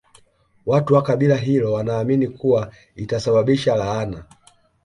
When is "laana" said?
3.75-4.23